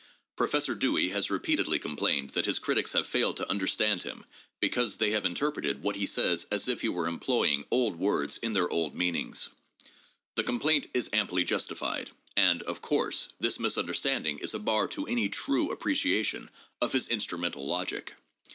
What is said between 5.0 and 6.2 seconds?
have interpreted what he